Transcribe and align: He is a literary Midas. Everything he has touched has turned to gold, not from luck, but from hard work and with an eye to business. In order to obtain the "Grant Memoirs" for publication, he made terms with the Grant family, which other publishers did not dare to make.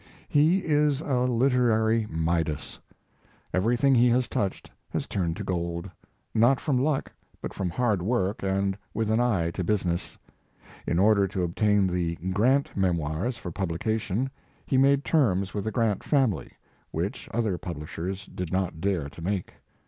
He 0.27 0.63
is 0.65 0.99
a 0.99 1.19
literary 1.25 2.07
Midas. 2.09 2.79
Everything 3.53 3.93
he 3.93 4.09
has 4.09 4.27
touched 4.27 4.71
has 4.89 5.05
turned 5.07 5.37
to 5.37 5.43
gold, 5.43 5.91
not 6.33 6.59
from 6.59 6.81
luck, 6.83 7.11
but 7.39 7.53
from 7.53 7.69
hard 7.69 8.01
work 8.01 8.41
and 8.41 8.75
with 8.95 9.11
an 9.11 9.19
eye 9.19 9.51
to 9.51 9.63
business. 9.63 10.17
In 10.87 10.97
order 10.97 11.27
to 11.27 11.43
obtain 11.43 11.85
the 11.85 12.15
"Grant 12.31 12.75
Memoirs" 12.75 13.37
for 13.37 13.51
publication, 13.51 14.31
he 14.65 14.75
made 14.75 15.05
terms 15.05 15.53
with 15.53 15.65
the 15.65 15.71
Grant 15.71 16.03
family, 16.03 16.51
which 16.89 17.29
other 17.31 17.59
publishers 17.59 18.25
did 18.25 18.51
not 18.51 18.81
dare 18.81 19.07
to 19.07 19.21
make. 19.21 19.53